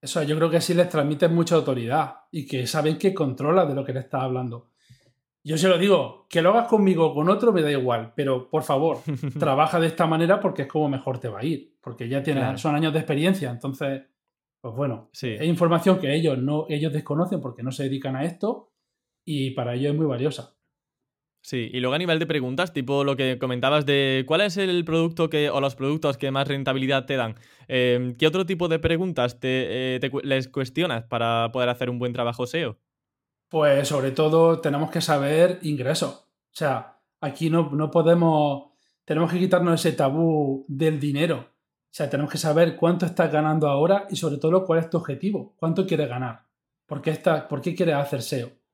[0.06, 3.74] Eso, yo creo que así les transmiten mucha autoridad y que saben que controla de
[3.74, 4.70] lo que le estás hablando.
[5.42, 8.48] Yo se lo digo, que lo hagas conmigo o con otro me da igual, pero
[8.48, 8.98] por favor,
[9.38, 12.60] trabaja de esta manera porque es como mejor te va a ir, porque ya tienes,
[12.60, 14.02] son años de experiencia, entonces
[14.60, 15.28] pues bueno, sí.
[15.28, 18.72] es información que ellos no, ellos desconocen porque no se dedican a esto
[19.24, 20.55] y para ellos es muy valiosa.
[21.46, 24.84] Sí, y luego a nivel de preguntas, tipo lo que comentabas de cuál es el
[24.84, 27.36] producto que, o los productos que más rentabilidad te dan,
[27.68, 32.12] em, ¿qué otro tipo de preguntas te, eh, les cuestionas para poder hacer un buen
[32.12, 32.78] trabajo SEO?
[33.48, 36.14] Pues sobre todo tenemos que saber ingresos.
[36.14, 38.72] O sea, aquí no, no podemos,
[39.04, 41.36] tenemos que quitarnos ese tabú del dinero.
[41.46, 44.96] O sea, tenemos que saber cuánto estás ganando ahora y sobre todo cuál es tu
[44.96, 46.42] objetivo, cuánto quieres ganar,
[46.86, 47.02] por
[47.48, 48.65] por qué quieres hacer SEO.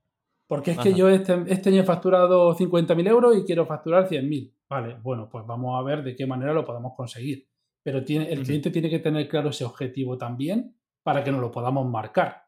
[0.52, 4.52] Porque es que yo este, este, año he facturado 50.000 euros y quiero facturar 100.000.
[4.68, 7.48] Vale, bueno, pues vamos a ver de qué manera lo podemos conseguir.
[7.82, 11.50] Pero tiene, el cliente tiene que tener claro ese objetivo también para que nos lo
[11.50, 12.42] podamos marcar.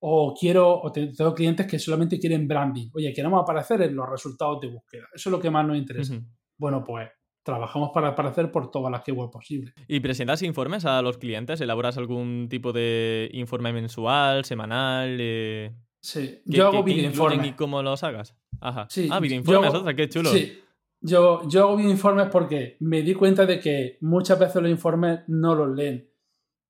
[0.00, 2.90] O quiero, o tengo clientes que solamente quieren branding.
[2.92, 5.04] Oye, queremos aparecer en los resultados de búsqueda.
[5.14, 6.20] Eso es lo que más nos interesa.
[6.56, 7.08] Bueno, pues
[7.44, 9.74] trabajamos para aparecer por todas las que web posible.
[9.86, 11.60] ¿Y presentas informes a los clientes?
[11.60, 15.18] ¿Elaboras algún tipo de informe mensual, semanal?
[15.20, 17.46] Eh, sí, yo hago videoinformes.
[17.46, 18.34] ¿Y cómo los hagas?
[18.60, 18.86] Ajá.
[18.90, 20.30] Sí, ah, videoinformes, otra, qué chulo.
[20.30, 20.60] Sí,
[21.00, 25.54] yo, yo hago videoinformes porque me di cuenta de que muchas veces los informes no
[25.54, 26.10] los leen.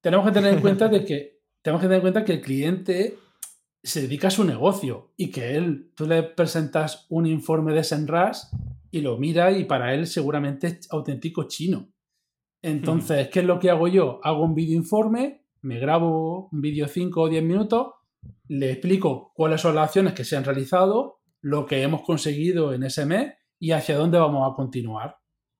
[0.01, 3.19] Tenemos que tener en cuenta de que tenemos que tener en cuenta que el cliente
[3.83, 8.51] se dedica a su negocio y que él, tú le presentas un informe de Senras
[8.91, 11.89] y lo mira y para él seguramente es auténtico chino.
[12.63, 14.21] Entonces, ¿qué es lo que hago yo?
[14.25, 17.87] Hago un vídeo informe, me grabo un vídeo 5 o 10 minutos,
[18.49, 22.83] le explico cuáles son las acciones que se han realizado, lo que hemos conseguido en
[22.83, 25.17] ese mes y hacia dónde vamos a continuar.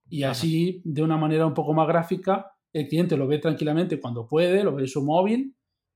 [0.09, 4.27] Y así, de una manera un poco más gráfica, el cliente lo ve tranquilamente cuando
[4.27, 5.55] puede, lo ve en su móvil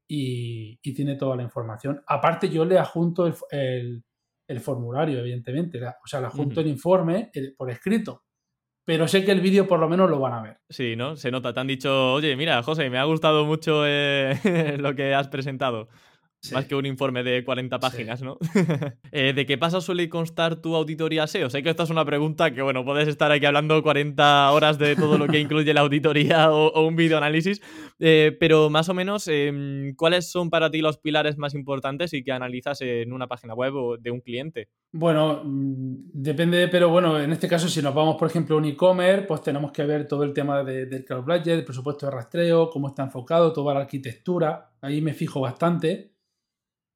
[0.08, 2.02] y, tiene toda la información.
[2.06, 4.04] Aparte, yo le adjunto el
[4.52, 5.80] el formulario, evidentemente.
[5.84, 8.24] o sea, la junto el informe por escrito.
[8.84, 10.58] Pero sé que el vídeo por lo menos lo van a ver.
[10.68, 11.16] Sí, ¿no?
[11.16, 11.52] Se nota.
[11.52, 14.34] Te han dicho, oye, mira, José, me ha gustado mucho eh,
[14.78, 15.88] lo que has presentado.
[16.50, 18.38] Más que un informe de 40 páginas, ¿no?
[19.14, 21.50] Eh, ¿De qué pasa suele constar tu auditoría SEO?
[21.50, 24.96] Sé que esta es una pregunta que, bueno, puedes estar aquí hablando 40 horas de
[24.96, 27.60] todo lo que incluye la auditoría o, un videoanálisis,
[27.98, 32.24] eh, pero más o menos, em, ¿cuáles son para ti los pilares más importantes y
[32.24, 34.70] que analizas en una página web o de un cliente?
[34.92, 38.64] Bueno, mm, depende, pero bueno, en este caso, si nos vamos, por ejemplo, a un
[38.64, 42.70] e-commerce, pues tenemos que ver todo el tema del crowd budget, el presupuesto de rastreo,
[42.70, 44.70] cómo está enfocado, toda la arquitectura.
[44.80, 46.11] Ahí me fijo bastante.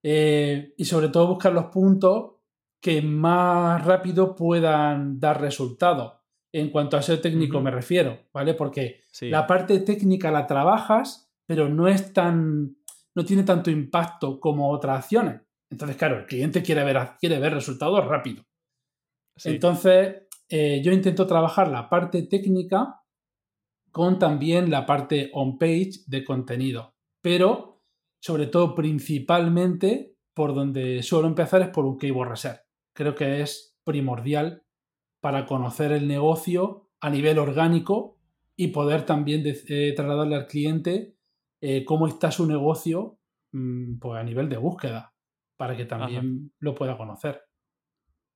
[0.08, 2.34] Eh, y sobre todo buscar los puntos
[2.80, 6.12] que más rápido puedan dar resultados.
[6.52, 8.54] En cuanto a SEO técnico me refiero, ¿vale?
[8.54, 12.76] Porque la parte técnica la trabajas, pero no es tan.
[13.16, 15.40] no tiene tanto impacto como otras acciones.
[15.70, 18.44] Entonces, claro, el cliente quiere ver, quiere ver resultados rápido.
[19.42, 23.02] Entonces, eh, yo intento trabajar la parte técnica
[23.90, 26.94] con también la parte on-page de contenido.
[27.20, 27.75] Pero
[28.20, 32.60] sobre todo principalmente por donde suelo empezar es por un keyword research.
[32.94, 34.62] Creo que es primordial
[35.20, 38.18] para conocer el negocio a nivel orgánico
[38.56, 41.16] y poder también eh, trasladarle al cliente
[41.60, 43.18] eh, cómo está su negocio
[43.52, 45.14] mm, pues a nivel de búsqueda,
[45.56, 47.45] para que también lo pueda conocer.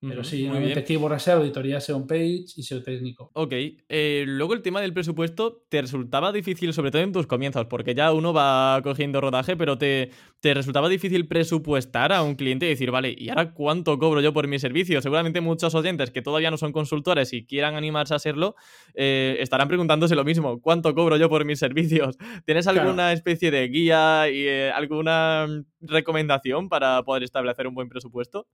[0.01, 3.31] Pero sí, obviamente Keyword SEO, auditoría SEO page y SEO técnico.
[3.35, 3.53] Ok.
[3.89, 7.67] Eh, luego el tema del presupuesto, ¿te resultaba difícil, sobre todo en tus comienzos?
[7.67, 10.11] Porque ya uno va cogiendo rodaje, pero te,
[10.41, 14.33] te resultaba difícil presupuestar a un cliente y decir, vale, ¿y ahora cuánto cobro yo
[14.33, 15.03] por mi servicio?
[15.03, 18.57] Seguramente muchos oyentes que todavía no son consultores y quieran animarse a serlo,
[18.95, 22.17] eh, estarán preguntándose lo mismo, ¿cuánto cobro yo por mis servicios?
[22.47, 25.47] ¿Tienes alguna especie de guía y eh, alguna
[25.83, 28.47] recomendación para poder establecer un buen presupuesto?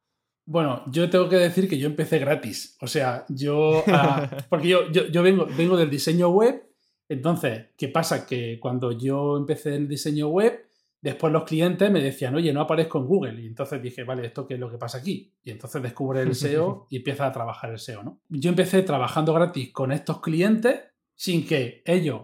[0.46, 2.76] Bueno, yo tengo que decir que yo empecé gratis.
[2.80, 3.82] O sea, yo.
[3.88, 6.62] Ah, porque yo, yo, vengo, vengo del diseño web.
[7.08, 8.26] Entonces, ¿qué pasa?
[8.26, 10.66] Que cuando yo empecé el diseño web,
[11.00, 13.42] después los clientes me decían, oye, no aparezco en Google.
[13.42, 15.32] Y entonces dije, vale, ¿esto qué es lo que pasa aquí?
[15.42, 18.20] Y entonces descubre el SEO y empieza a trabajar el SEO, ¿no?
[18.28, 20.80] Yo empecé trabajando gratis con estos clientes
[21.16, 22.22] sin que ellos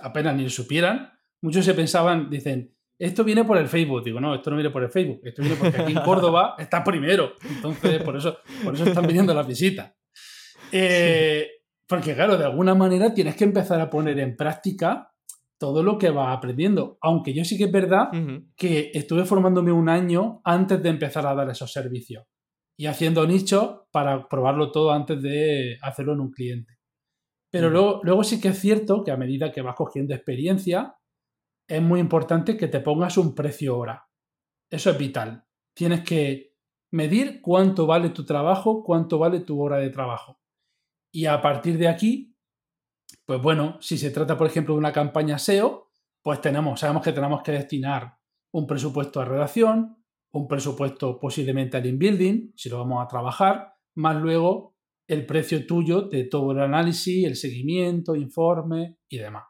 [0.00, 1.12] apenas ni lo supieran.
[1.40, 4.04] Muchos se pensaban, dicen, esto viene por el Facebook.
[4.04, 5.20] Digo, no, esto no viene por el Facebook.
[5.24, 7.32] Esto viene porque aquí en Córdoba está primero.
[7.48, 9.92] Entonces, por eso, por eso están viniendo las visitas.
[10.70, 11.48] Eh,
[11.86, 15.12] porque, claro, de alguna manera tienes que empezar a poner en práctica
[15.58, 16.98] todo lo que vas aprendiendo.
[17.00, 18.08] Aunque yo sí que es verdad
[18.56, 22.24] que estuve formándome un año antes de empezar a dar esos servicios
[22.76, 26.78] y haciendo nichos para probarlo todo antes de hacerlo en un cliente.
[27.50, 30.96] Pero luego, luego sí que es cierto que a medida que vas cogiendo experiencia,
[31.72, 34.06] es muy importante que te pongas un precio hora.
[34.70, 35.46] Eso es vital.
[35.74, 36.54] Tienes que
[36.90, 40.38] medir cuánto vale tu trabajo, cuánto vale tu hora de trabajo.
[41.10, 42.36] Y a partir de aquí,
[43.24, 45.90] pues bueno, si se trata, por ejemplo, de una campaña SEO,
[46.22, 48.18] pues tenemos, sabemos que tenemos que destinar
[48.52, 49.96] un presupuesto a redacción,
[50.34, 54.76] un presupuesto posiblemente al inbuilding, si lo vamos a trabajar, más luego
[55.08, 59.44] el precio tuyo de todo el análisis, el seguimiento, informe y demás.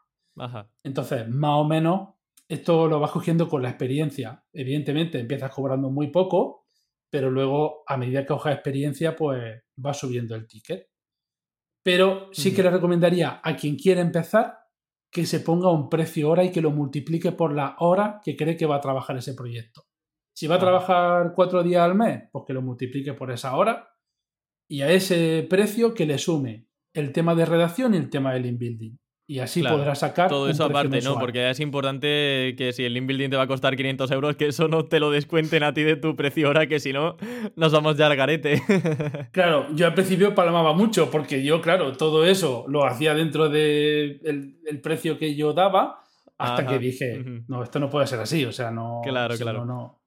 [0.83, 2.12] Entonces, más o menos,
[2.53, 4.43] esto lo vas cogiendo con la experiencia.
[4.53, 6.67] Evidentemente, empiezas cobrando muy poco,
[7.09, 10.87] pero luego, a medida que cojas experiencia, pues va subiendo el ticket.
[11.83, 14.57] Pero sí que le recomendaría a quien quiera empezar
[15.11, 18.55] que se ponga un precio hora y que lo multiplique por la hora que cree
[18.57, 19.83] que va a trabajar ese proyecto.
[20.35, 23.89] Si va a trabajar cuatro días al mes, pues que lo multiplique por esa hora
[24.67, 28.47] y a ese precio que le sume el tema de redacción y el tema del
[28.47, 28.97] inbuilding.
[29.25, 30.29] Y así podrás sacar.
[30.29, 31.17] Todo eso aparte, ¿no?
[31.17, 34.47] Porque es importante que si el link building te va a costar 500 euros, que
[34.47, 37.15] eso no te lo descuenten a ti de tu precio ahora, que si no,
[37.55, 38.61] nos vamos ya al garete.
[39.31, 44.19] claro, yo al principio palmaba mucho, porque yo, claro, todo eso lo hacía dentro del
[44.21, 46.03] de el precio que yo daba,
[46.37, 49.01] hasta que dije, no, esto no puede ser así, o sea, no.
[49.03, 49.65] Claro, claro.
[49.65, 50.02] no,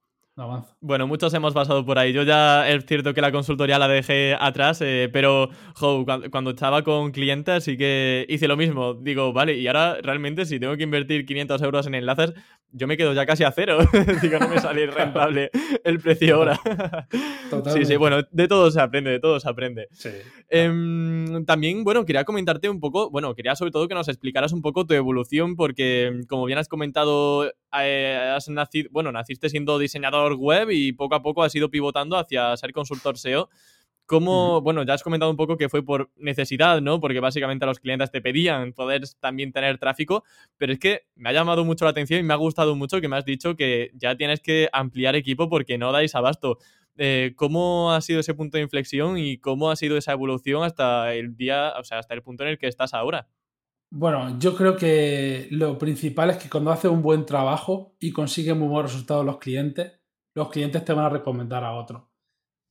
[0.81, 2.13] bueno, muchos hemos pasado por ahí.
[2.13, 5.49] Yo ya es cierto que la consultoría la dejé atrás, eh, pero
[6.29, 8.93] cuando, estaba con clientes sí que hice lo mismo.
[8.93, 12.33] Digo, vale, y ahora realmente si tengo que invertir 500 euros en enlaces,
[12.71, 13.79] yo me quedo ya casi a cero.
[14.21, 15.49] Digo, no me sale rentable
[15.83, 16.59] el precio ahora.
[17.73, 19.87] Sí, sí, bueno, de todo se aprende, de todo se aprende.
[20.49, 24.61] Em, también, bueno, quería comentarte un poco, bueno, quería sobre todo que nos explicaras un
[24.61, 30.35] poco tu evolución, porque como bien has comentado, eh, has nacido, bueno, naciste siendo diseñador
[30.35, 33.49] web y poco a poco has ido pivotando hacia ser consultor SEO.
[34.07, 37.01] ¿Cómo, bueno, ya has comentado un poco que fue por necesidad, ¿no?
[37.01, 40.23] Porque básicamente los clientes te pedían poder también tener tráfico,
[40.57, 43.09] pero es que me ha llamado mucho la atención y me ha gustado mucho que
[43.09, 46.57] me has dicho que ya tienes que ampliar equipo porque no dais abasto.
[46.95, 51.13] Eh, ¿Cómo ha sido ese punto de inflexión y cómo ha sido esa evolución hasta
[51.13, 53.27] el día, o sea, hasta el punto en el que estás ahora?
[53.91, 58.55] Bueno, yo creo que lo principal es que cuando haces un buen trabajo y consigues
[58.55, 59.99] muy buenos resultados los clientes,
[60.33, 62.03] los clientes te van a recomendar a otros.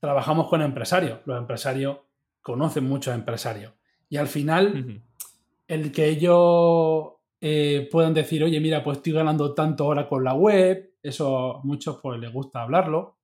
[0.07, 1.99] Trabajamos con empresarios, los empresarios
[2.41, 3.73] conocen muchos empresarios.
[4.09, 5.03] Y al final,
[5.67, 10.33] el que ellos eh, puedan decir, oye, mira, pues estoy ganando tanto ahora con la
[10.33, 13.17] web, eso a muchos pues les gusta hablarlo.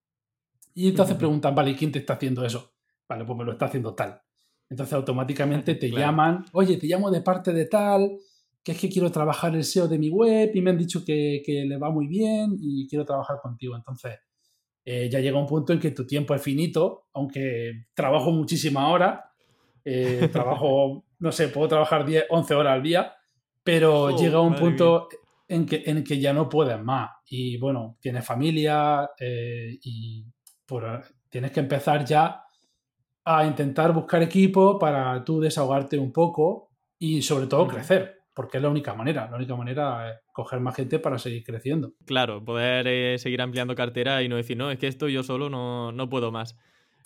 [0.74, 2.72] Y entonces preguntan, vale, ¿quién te está haciendo eso?
[3.08, 4.20] Vale, pues me lo está haciendo tal.
[4.68, 8.18] Entonces automáticamente te llaman, oye, te llamo de parte de tal,
[8.64, 11.44] que es que quiero trabajar el SEO de mi web y me han dicho que,
[11.46, 13.76] le va muy bien y quiero trabajar contigo.
[13.76, 14.18] Entonces
[14.84, 19.20] eh, ya llega un punto en que tu tiempo es finito, aunque trabajo muchísimas horas,
[19.84, 23.14] eh, trabajo, no sé, puedo trabajar 10, 11 horas al día,
[23.62, 25.08] pero oh, llega un punto
[25.48, 27.10] en que, en que ya no puedes más.
[27.26, 30.24] Y bueno, tienes familia eh, y
[31.28, 32.42] tienes que empezar ya
[33.24, 38.62] a intentar buscar equipo para tú desahogarte un poco y sobre todo crecer, porque es
[38.62, 39.28] la única manera.
[39.30, 41.92] La única manera es coger más gente para seguir creciendo.
[42.06, 45.50] Claro, poder eh, seguir ampliando cartera y no decir, no, es que esto yo solo
[45.50, 46.56] no, no puedo más.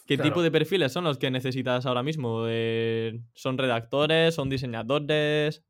[0.06, 2.44] ¿Qué tipo de perfiles son los que necesitas ahora mismo?
[2.46, 4.34] Eh, ¿Son redactores?
[4.34, 5.64] ¿Son diseñadores?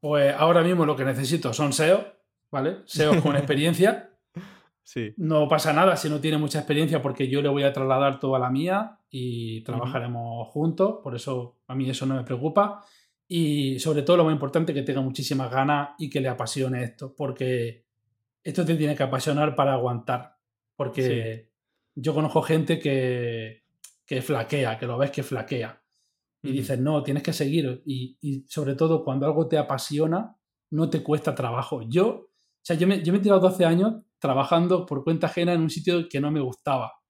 [0.00, 2.04] Pues ahora mismo lo que necesito son SEO,
[2.50, 2.78] ¿vale?
[2.84, 4.10] SEO con experiencia.
[4.82, 5.14] Sí.
[5.16, 8.38] No pasa nada si no tiene mucha experiencia porque yo le voy a trasladar toda
[8.38, 12.84] la mía y trabajaremos juntos, por eso a mí eso no me preocupa.
[13.28, 17.14] Y sobre todo lo más importante, que tenga muchísimas ganas y que le apasione esto,
[17.14, 17.84] porque
[18.42, 20.38] esto te tiene que apasionar para aguantar.
[20.74, 21.50] Porque
[21.94, 23.64] yo conozco gente que,
[24.06, 25.82] que flaquea, que lo ves que flaquea.
[26.42, 27.82] Y dices, no, tienes que seguir.
[27.84, 30.36] Y, sobre todo cuando algo te apasiona,
[30.70, 31.82] no te cuesta trabajo.
[31.82, 32.30] Yo, o
[32.62, 35.70] sea, yo me, yo me he tirado 12 años trabajando por cuenta ajena en un
[35.70, 37.02] sitio que no me gustaba.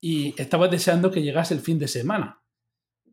[0.00, 2.41] Y estaba deseando que llegase el fin de semana.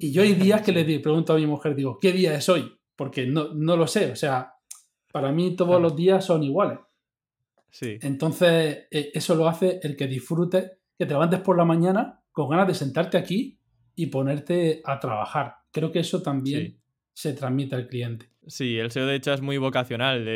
[0.02, 2.72] Y yo hay días que le pregunto a mi mujer, digo, ¿qué día es hoy?
[2.96, 4.10] Porque no, no lo sé.
[4.12, 4.54] O sea,
[5.12, 6.80] para mí todos los días son iguales.
[7.70, 7.98] Sí.
[8.02, 12.50] Entonces, e, eso lo hace el que disfrute, que te levantes por la mañana con
[12.50, 13.60] ganas de sentarte aquí
[13.94, 15.56] y ponerte a trabajar.
[15.70, 16.80] Creo que eso también
[17.14, 18.30] se transmite al cliente.
[18.50, 20.28] Sí, el SEO de hecho es muy vocacional.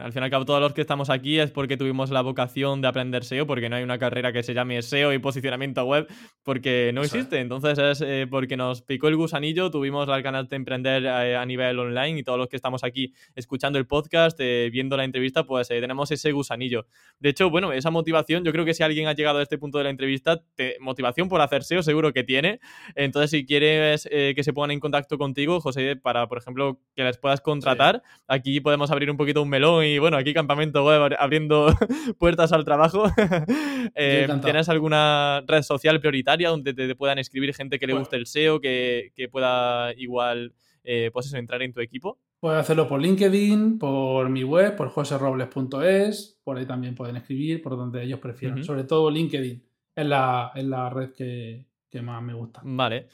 [0.00, 2.80] al fin y al cabo, todos los que estamos aquí es porque tuvimos la vocación
[2.80, 6.08] de aprender SEO, porque no hay una carrera que se llame SEO y posicionamiento web,
[6.42, 7.38] porque no existe.
[7.38, 11.46] Entonces es eh, porque nos picó el gusanillo, tuvimos las ganas de emprender eh, a,
[11.46, 15.44] nivel online y todos los que estamos aquí escuchando el podcast, eh, viendo la entrevista,
[15.44, 16.86] pues tenemos ese gusanillo.
[17.20, 19.78] De hecho, bueno, esa motivación, yo creo que si alguien ha llegado a este punto
[19.78, 20.42] de la entrevista,
[20.80, 22.58] motivación por hacer SEO seguro que tiene.
[22.96, 27.18] Entonces, si quieres que se pongan en contacto contigo, José, para, por ejemplo, que les
[27.18, 28.02] puedas contratar.
[28.26, 31.66] Aquí podemos abrir un poquito un melón y bueno, aquí campamento web abriendo
[32.18, 33.04] puertas al trabajo.
[33.94, 38.26] Eh, ¿Tienes alguna red social prioritaria donde te, puedan escribir gente que le guste el
[38.26, 42.18] SEO, que, pueda igual, eh, pues eso, entrar en tu equipo?
[42.40, 47.76] Puedes hacerlo por LinkedIn, por mi web, por joserobles.es, por ahí también pueden escribir, por
[47.76, 48.64] donde ellos prefieran.
[48.64, 49.62] Sobre todo LinkedIn
[49.94, 52.60] es la, la red que, que más me gusta.
[52.64, 53.06] Vale.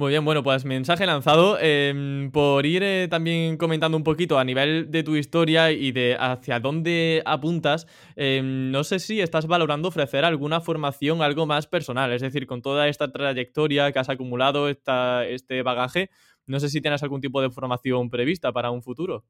[0.00, 1.58] Muy bien, bueno, pues mensaje lanzado.
[1.60, 6.16] Em, por ir eh, también comentando un poquito a nivel de tu historia y de
[6.18, 7.86] hacia dónde apuntas,
[8.16, 12.62] em, no sé si estás valorando ofrecer alguna formación algo más personal, es decir, con
[12.62, 16.08] toda esta trayectoria que has acumulado, esta, este bagaje,
[16.46, 19.26] no sé si tienes algún tipo de formación prevista para un futuro.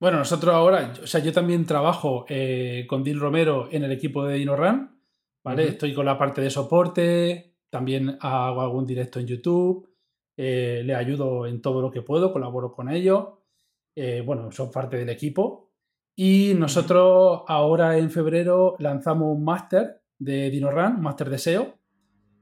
[0.00, 4.24] Bueno, nosotros ahora, o sea, yo también trabajo eh, con Dean Romero en el equipo
[4.24, 5.00] de DinoRun,
[5.44, 5.68] ¿vale?
[5.68, 9.91] Estoy con la parte de soporte, también hago algún directo en YouTube.
[10.36, 13.28] Eh, le ayudo en todo lo que puedo, colaboro con ellos.
[13.94, 15.70] Eh, bueno, son parte del equipo.
[16.14, 21.78] Y nosotros ahora en febrero lanzamos un máster de DinoRun, un máster de SEO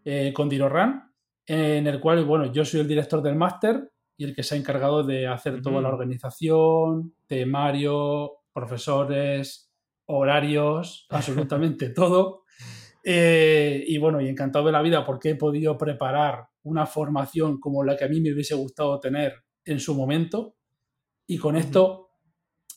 [0.04, 1.02] eh, con DinoRun,
[1.46, 4.58] en el cual, bueno, yo soy el director del máster y el que se ha
[4.58, 9.72] encargado de hacer toda la organización, temario, profesores,
[10.06, 12.42] horarios, absolutamente todo.
[13.04, 17.96] y bueno, y encantado de la vida porque he podido preparar una formación como la
[17.96, 20.56] que a mí me hubiese gustado tener en su momento.
[21.26, 22.10] Y con esto,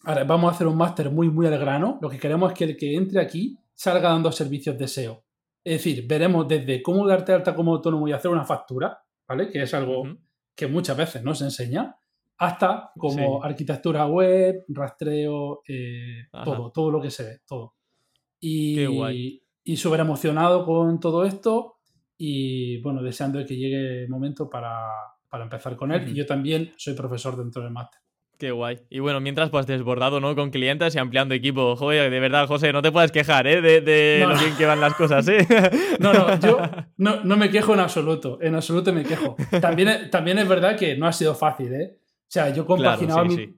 [0.03, 1.99] ahora vamos a hacer un máster muy, muy al grano.
[2.01, 5.23] Lo que queremos es que el que entre aquí salga dando servicios de SEO.
[5.63, 9.49] Es decir, veremos desde cómo darte alta como autónomo y hacer una factura, ¿vale?
[9.49, 10.03] Que es algo
[10.55, 11.95] que muchas veces no se enseña,
[12.37, 17.75] hasta como arquitectura web, rastreo, eh, todo, todo lo que se ve, todo.
[18.39, 21.77] Y, y súper emocionado con todo esto
[22.17, 24.87] y bueno, deseando que llegue el momento para,
[25.33, 26.07] empezar con él.
[26.09, 27.99] Y yo también soy profesor dentro del máster.
[28.37, 28.81] Qué guay.
[28.89, 30.35] Y bueno, mientras pues desbordado, ¿no?
[30.35, 31.75] Con clientes y ampliando equipo.
[31.75, 33.61] Joder, de verdad, José, no te puedes quejar, ¿eh?
[33.61, 35.47] De, lo bien que van las cosas, ¿eh?
[35.99, 36.57] No, no, yo
[36.97, 38.39] no, me quejo en absoluto.
[38.41, 39.35] En absoluto me quejo.
[39.61, 41.97] También, también es verdad que no ha sido fácil, ¿eh?
[41.99, 43.55] O sea, yo compaginaba, mi,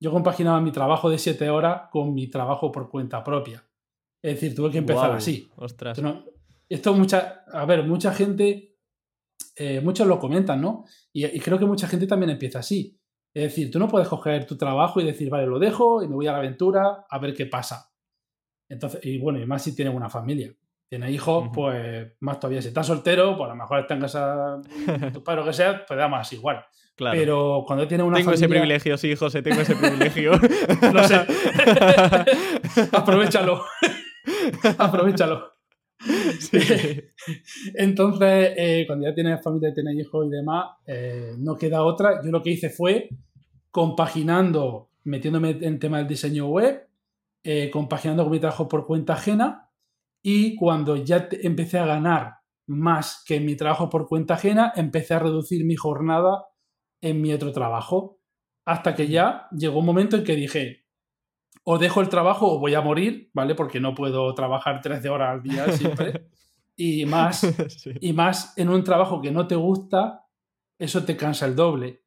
[0.00, 3.64] Yo, compaginaba mi trabajo de siete horas con mi trabajo por cuenta propia.
[4.22, 5.48] Es decir, tuve que empezar así.
[5.56, 6.00] Ostras.
[6.00, 6.24] No-
[6.74, 8.76] esto mucha, a ver, mucha gente,
[9.56, 10.84] eh, muchos lo comentan, ¿no?
[11.12, 12.98] Y, y creo que mucha gente también empieza así.
[13.32, 16.14] Es decir, tú no puedes coger tu trabajo y decir, vale, lo dejo y me
[16.14, 17.92] voy a la aventura a ver qué pasa.
[18.68, 20.52] Entonces, y bueno, y más si tienes una familia.
[20.88, 22.62] Tienes hijos, pues más todavía.
[22.62, 24.60] Si estás soltero, pues a lo mejor estás en casa,
[25.12, 26.64] tus padres o que sea, pues da más igual.
[26.94, 27.18] Claro.
[27.18, 28.62] Pero cuando tienes una tengo ese familia...
[28.62, 30.32] privilegio, sí, José, tengo ese privilegio.
[30.92, 31.16] Lo sé.
[32.92, 33.64] Aprovechalo.
[34.78, 35.53] Aprovechalo.
[37.74, 42.22] Entonces, eh, cuando ya tienes familia, tienes hijos y demás, eh, no queda otra.
[42.22, 43.08] Yo lo que hice fue
[43.70, 46.86] compaginando, metiéndome en tema del diseño web,
[47.42, 49.70] eh, compaginando con mi trabajo por cuenta ajena
[50.22, 52.36] y cuando ya empecé a ganar
[52.66, 56.46] más que en mi trabajo por cuenta ajena, empecé a reducir mi jornada
[57.02, 58.18] en mi otro trabajo.
[58.64, 60.83] Hasta que ya llegó un momento en que dije,
[61.64, 63.54] o dejo el trabajo o voy a morir, ¿vale?
[63.54, 66.26] Porque no puedo trabajar 13 horas al día siempre.
[66.76, 67.92] y más Sí.
[68.00, 70.26] y más en un trabajo que no te gusta,
[70.78, 72.02] eso te cansa el doble.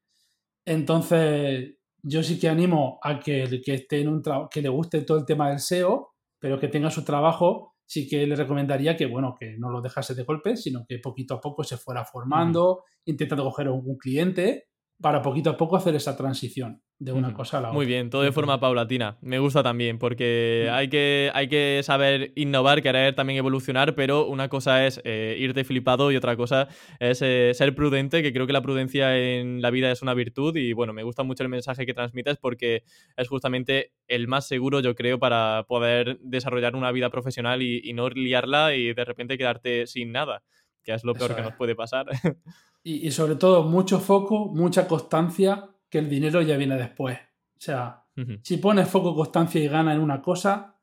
[0.66, 4.70] Entonces, yo sí que animo a que el que esté en un trabajo, que le
[4.70, 8.96] guste todo el tema del SEO, pero que tenga su trabajo, sí que le recomendaría
[8.98, 12.04] que, bueno, que no lo dejase de golpe, sino que poquito a poco se fuera
[12.04, 14.66] formando, intentando coger un cliente,
[15.00, 17.76] para poquito a poco hacer esa transición de una cosa a la otra.
[17.76, 19.20] Muy bien, todo de forma paulatina.
[19.22, 24.50] Me gusta también, porque hay que, hay que saber innovar, querer también evolucionar, pero una
[24.50, 26.68] cosa es eh, irte flipado y otra cosa
[27.00, 30.56] es eh, ser prudente, que creo que la prudencia en la vida es una virtud
[30.56, 32.82] y bueno, me gusta mucho el mensaje que transmites porque
[33.16, 37.94] es justamente el más seguro, yo creo, para poder desarrollar una vida profesional y, y
[37.94, 40.42] no liarla y de repente quedarte sin nada,
[40.84, 41.48] que es lo peor Eso que es.
[41.48, 42.08] nos puede pasar.
[42.90, 47.18] Y, y sobre todo, mucho foco, mucha constancia, que el dinero ya viene después.
[47.18, 48.04] O sea.
[48.42, 50.80] Si pones foco, constancia y gana en una cosa,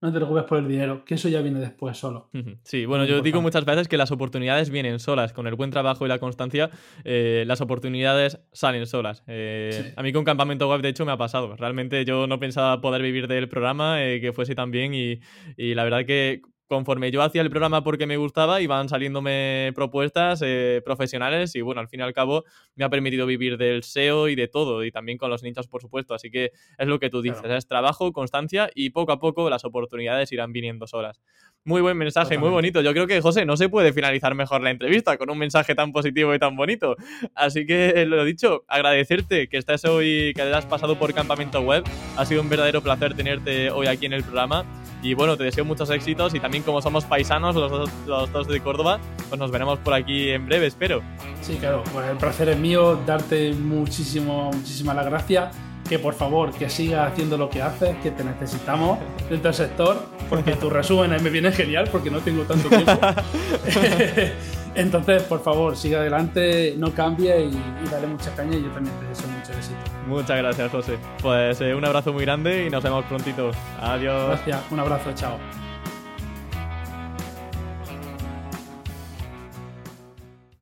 [0.00, 2.30] no te preocupes por el dinero, que eso ya viene después solo.
[2.62, 5.32] Sí, bueno, yo digo muchas veces que las oportunidades vienen solas.
[5.32, 6.70] Con el buen trabajo y la constancia,
[7.02, 9.24] eh, las oportunidades salen solas.
[9.26, 9.92] Eh, Sí.
[9.96, 11.56] A mí con Campamento Web, de hecho, me ha pasado.
[11.56, 15.20] Realmente yo no pensaba poder vivir del programa, eh, que fuese tan bien y,
[15.56, 20.40] y la verdad que conforme yo hacía el programa porque me gustaba, iban saliéndome propuestas
[20.44, 22.44] eh, profesionales y bueno, al fin y al cabo
[22.74, 25.80] me ha permitido vivir del SEO y de todo y también con los nichos, por
[25.80, 26.14] supuesto.
[26.14, 27.56] Así que es lo que tú dices, Claro.
[27.56, 31.20] es trabajo, constancia y poco a poco las oportunidades irán viniendo solas.
[31.64, 32.80] Muy buen mensaje, muy bonito.
[32.80, 35.92] Yo creo que, José, no se puede finalizar mejor la entrevista con un mensaje tan
[35.92, 36.94] positivo y tan bonito.
[37.34, 41.82] Así que, eh, lo dicho, agradecerte que estés hoy, que hayas pasado por Campamento Web.
[42.16, 44.64] Ha sido un verdadero placer tenerte hoy aquí en el programa.
[45.02, 48.48] Y bueno, te deseo muchos éxitos y también como somos paisanos, los dos, los dos
[48.48, 51.02] de Córdoba, pues nos veremos por aquí en breve, espero.
[51.42, 55.56] Sí, claro, pues el placer es mío, darte muchísimo, muchísimas las gracias.
[55.88, 58.98] Que por favor, que sigas haciendo lo que haces, que te necesitamos
[59.30, 62.92] dentro del sector, porque tus resúmenes me vienen genial, porque no tengo tanto tiempo.
[64.76, 67.48] Entonces, por favor, sigue adelante, no cambie y,
[67.84, 69.76] y dale mucha caña y yo también te deseo mucho éxito.
[70.06, 70.98] Muchas gracias, José.
[71.20, 73.50] Pues eh, un abrazo muy grande y nos vemos prontito.
[73.80, 74.28] Adiós.
[74.28, 75.65] Gracias, un abrazo, chao.